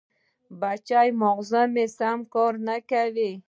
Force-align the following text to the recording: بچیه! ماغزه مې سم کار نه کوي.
بچیه! 0.59 1.03
ماغزه 1.21 1.61
مې 1.73 1.85
سم 1.97 2.19
کار 2.33 2.53
نه 2.67 2.77
کوي. 2.89 3.31